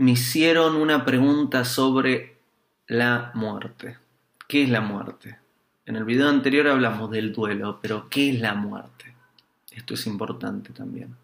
[0.00, 2.38] me hicieron una pregunta sobre
[2.86, 3.98] la muerte.
[4.48, 5.36] ¿Qué es la muerte?
[5.84, 9.14] En el video anterior hablamos del duelo, pero ¿qué es la muerte?
[9.70, 11.16] Esto es importante también.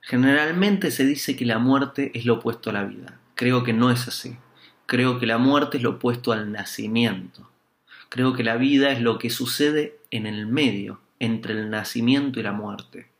[0.00, 3.20] Generalmente se dice que la muerte es lo opuesto a la vida.
[3.34, 4.38] Creo que no es así.
[4.86, 7.50] Creo que la muerte es lo opuesto al nacimiento.
[8.08, 12.44] Creo que la vida es lo que sucede en el medio, entre el nacimiento y
[12.44, 13.10] la muerte.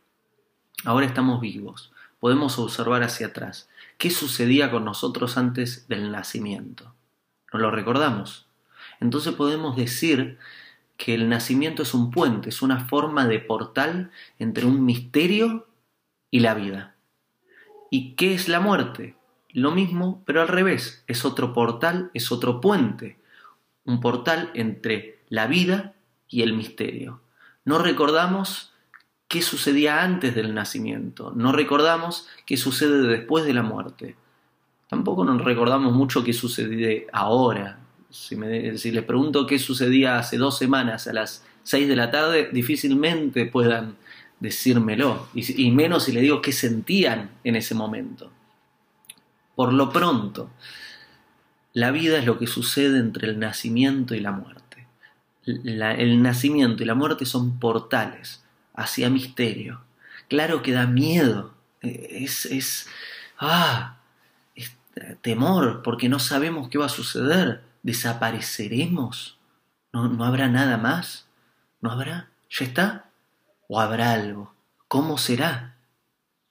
[0.85, 3.69] Ahora estamos vivos, podemos observar hacia atrás.
[3.97, 6.93] ¿Qué sucedía con nosotros antes del nacimiento?
[7.51, 8.47] ¿No lo recordamos?
[8.99, 10.37] Entonces podemos decir
[10.97, 15.67] que el nacimiento es un puente, es una forma de portal entre un misterio
[16.29, 16.95] y la vida.
[17.89, 19.15] ¿Y qué es la muerte?
[19.51, 21.03] Lo mismo, pero al revés.
[21.07, 23.17] Es otro portal, es otro puente.
[23.85, 25.95] Un portal entre la vida
[26.27, 27.21] y el misterio.
[27.65, 28.73] No recordamos
[29.29, 31.31] qué sucedía antes del nacimiento.
[31.35, 34.15] No recordamos qué sucede después de la muerte.
[34.89, 37.79] Tampoco nos recordamos mucho qué sucede ahora.
[38.09, 38.35] Si,
[38.77, 43.45] si les pregunto qué sucedía hace dos semanas a las seis de la tarde, difícilmente
[43.45, 43.97] puedan
[44.39, 48.31] decírmelo, y, menos si le digo qué sentían en ese momento.
[49.53, 50.49] Por lo pronto,
[51.73, 54.87] la vida es lo que sucede entre el nacimiento y la muerte.
[55.45, 58.41] el nacimiento y la muerte son portales
[58.79, 59.81] hacia misterio.
[60.29, 62.87] Claro que da miedo, e, es, es,
[63.37, 63.97] ah,
[64.55, 64.75] es
[65.21, 67.61] temor, porque no sabemos qué va a suceder.
[67.83, 69.37] ¿Desapareceremos?
[69.93, 71.27] ¿No, no habrá nada más?
[71.81, 72.29] ¿No habrá?
[72.49, 73.09] ¿Ya está?
[73.67, 74.53] ¿O habrá algo?
[74.87, 75.75] ¿Cómo será?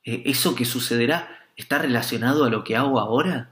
[0.04, 3.50] ¿E, ¿Eso que sucederá está relacionado a lo que hago ahora?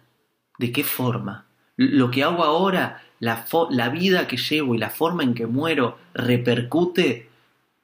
[0.58, 1.46] ¿De qué forma?
[1.77, 5.98] ¿Lo que hago ahora, la, la vida que llevo y la forma en que muero
[6.14, 7.28] repercute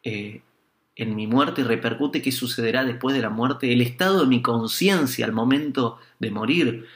[0.02, 0.42] eh,
[0.96, 3.72] en mi muerte repercute qué sucederá después de la muerte?
[3.72, 6.86] ¿El estado de mi conciencia al momento de morir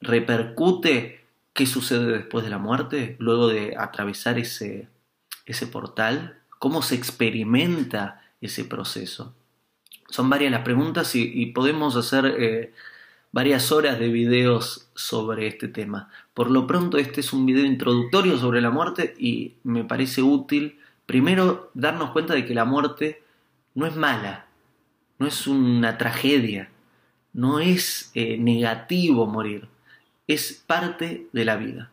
[0.00, 4.88] repercute qué sucede después de la muerte, luego de atravesar ese,
[5.46, 6.40] ese portal?
[6.64, 9.34] cómo se experimenta ese proceso.
[10.08, 12.72] Son varias las preguntas y, podemos hacer eh,
[13.32, 16.08] varias horas de videos sobre este tema.
[16.32, 20.78] Por lo pronto este es un video introductorio sobre la muerte y me parece útil
[21.06, 23.22] primero darnos cuenta de que la muerte
[23.74, 24.46] no es mala,
[25.18, 26.70] no es una tragedia,
[27.32, 29.68] no es eh, negativo morir,
[30.26, 31.90] es parte de la vida.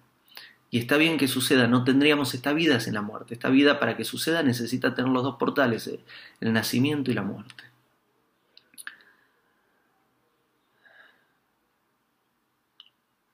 [0.69, 3.33] Y está bien que suceda, no tendríamos esta vida sin la muerte.
[3.33, 5.99] Esta vida para que suceda necesita tener los dos portales, eh,
[6.39, 7.65] el nacimiento y la muerte.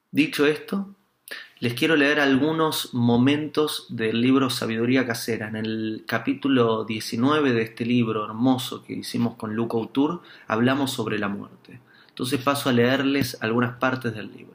[0.09, 0.95] Dicho esto,
[1.59, 5.47] les quiero leer algunos momentos del libro Sabiduría Casera.
[5.47, 11.17] En el capítulo 19 de este libro hermoso que hicimos con Luca Autur, hablamos sobre
[11.17, 11.79] la muerte.
[12.09, 14.53] Entonces paso a leerles algunas partes del libro.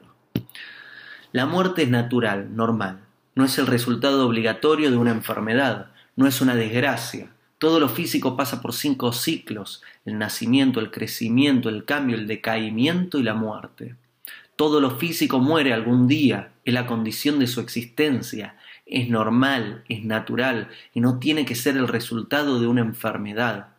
[1.33, 3.01] La muerte es natural, normal.
[3.35, 7.31] No es el resultado obligatorio de una enfermedad, no es una desgracia.
[7.57, 13.19] Todo lo físico pasa por cinco ciclos, el nacimiento, el crecimiento, el cambio, el decaimiento
[13.19, 13.95] y la muerte.
[14.55, 18.55] Todo lo físico muere algún día, es la condición de su existencia,
[18.85, 23.69] es normal, es natural y no tiene que ser el resultado de una enfermedad.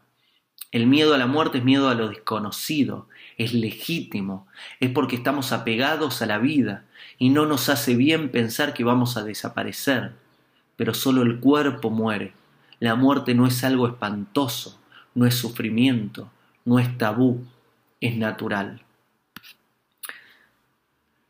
[0.73, 3.09] El miedo a la muerte es miedo a lo desconocido,
[3.39, 4.49] es legítimo,
[4.81, 6.85] es porque estamos apegados a la vida
[7.19, 10.13] y no nos hace bien pensar que vamos a desaparecer,
[10.77, 12.33] pero solo el cuerpo muere.
[12.81, 14.81] La muerte no es algo espantoso,
[15.15, 16.31] no es sufrimiento,
[16.65, 17.45] no es tabú,
[18.01, 18.84] es natural.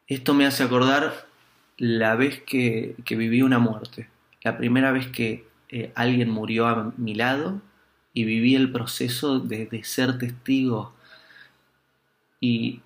[0.07, 1.27] Esto me hace acordar
[1.79, 4.09] la vez que, viví una muerte,
[4.43, 7.63] la primera vez que eh, alguien murió a mi lado
[8.13, 10.95] y viví el proceso de, ser testigo
[12.39, 12.83] y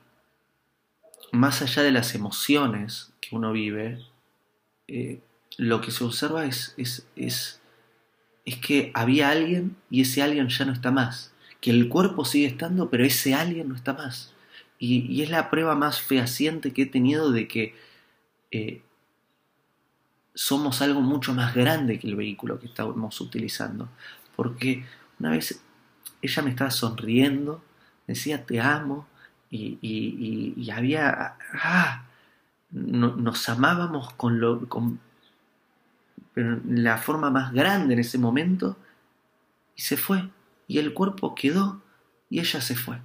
[1.32, 3.98] más allá de las emociones que uno vive,
[4.86, 5.20] eh,
[5.56, 7.60] lo que se observa es, es, es,
[8.44, 11.32] es, que había alguien y ese alguien ya no está más.
[11.60, 14.32] Que el cuerpo sigue estando, pero ese alguien no está más.
[14.78, 17.74] Y, es la prueba más fehaciente que he tenido de que
[18.50, 18.82] eh,
[20.34, 23.88] somos algo mucho más grande que el vehículo que estamos utilizando.
[24.36, 24.84] Porque
[25.18, 25.60] una vez
[26.22, 27.62] ella me estaba sonriendo,
[28.06, 29.06] decía te amo
[29.50, 31.36] y, había...
[31.54, 32.04] Ah,
[32.70, 35.00] nos amábamos con, lo, con
[36.34, 38.76] la forma más grande en ese momento
[39.74, 40.28] y se fue.
[40.66, 41.80] Y el cuerpo quedó
[42.30, 43.00] y ella se fue.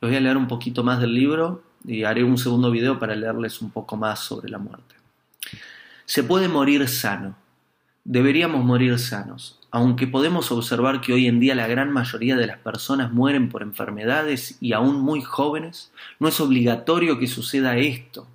[0.00, 3.16] Les voy a leer un poquito más del libro y haré un segundo video para
[3.16, 4.94] leerles un poco más sobre la muerte.
[6.04, 7.36] Se puede morir sano.
[8.04, 12.58] deberíamos morir sanos, aunque podemos observar que hoy en día la gran mayoría de las
[12.58, 18.26] personas mueren por enfermedades y aún muy jóvenes, no es obligatorio que suceda esto.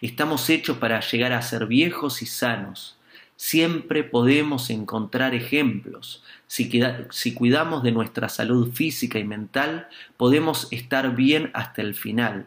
[0.00, 2.96] Estamos hechos para llegar a ser viejos y sanos.
[3.44, 6.22] Siempre podemos encontrar ejemplos.
[6.46, 12.46] Si, cuidamos de nuestra salud física y mental, podemos estar bien hasta el final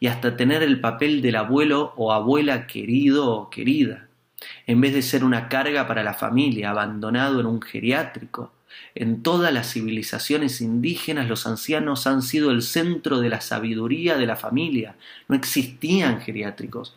[0.00, 4.06] y hasta tener el papel del abuelo o abuela querido o querida
[4.66, 8.52] en vez de ser una carga para la familia, abandonado en un geriátrico.
[8.94, 14.26] En todas las civilizaciones indígenas los ancianos han sido el centro de la sabiduría de
[14.26, 14.94] la familia.
[15.26, 16.94] No existían geriátricos.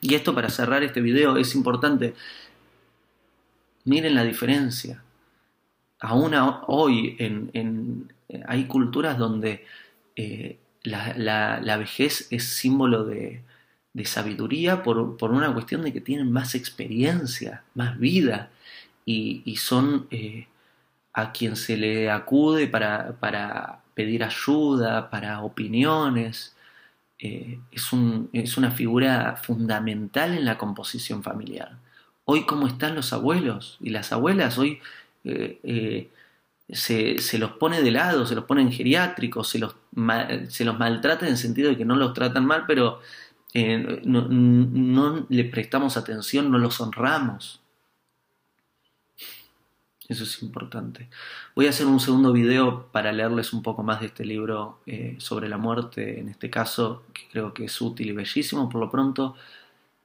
[0.00, 2.14] Y esto para cerrar este video es importante.
[3.84, 5.02] Miren la diferencia.
[6.00, 6.34] Aún
[6.66, 8.12] hoy en,
[8.46, 9.64] hay culturas donde
[10.16, 13.42] eh, la vejez es símbolo de,
[14.04, 18.50] sabiduría por, una cuestión de que tienen más experiencia, más vida,
[19.04, 20.46] y, son eh,
[21.12, 26.56] a quien se le acude para, pedir ayuda, para opiniones.
[27.18, 31.76] Eh, es, una figura fundamental en la composición familiar.
[32.34, 34.56] Hoy, ¿cómo están los abuelos y las abuelas?
[34.56, 34.80] Hoy
[35.22, 36.08] eh,
[36.66, 39.76] se, se, los pone de lado, se los pone en geriátricos, se los,
[40.48, 43.00] se los maltrata en el sentido de que no los tratan mal, pero
[43.52, 47.60] eh, no, le prestamos atención, no los honramos.
[50.08, 51.10] Eso es importante.
[51.54, 55.16] Voy a hacer un segundo video para leerles un poco más de este libro eh,
[55.18, 58.70] sobre la muerte, en este caso, que creo que es útil y bellísimo.
[58.70, 59.36] Por lo pronto,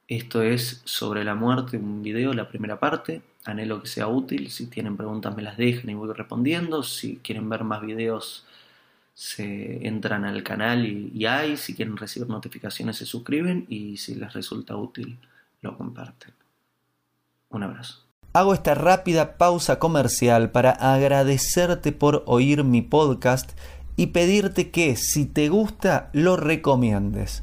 [0.08, 3.20] esto es sobre la muerte, un video, la primera parte.
[3.44, 4.50] Anhelo que sea útil.
[4.50, 6.82] Si tienen preguntas me las dejen y voy respondiendo.
[6.82, 8.46] Si quieren ver más videos
[9.14, 14.32] se entran al canal y, hay, si quieren recibir notificaciones se suscriben y si les
[14.32, 15.18] resulta útil
[15.60, 16.32] lo comparten.
[17.50, 18.04] Un abrazo.
[18.32, 23.58] Hago esta rápida pausa comercial para agradecerte por oír mi podcast
[23.96, 27.42] y pedirte que si te gusta lo recomiendes.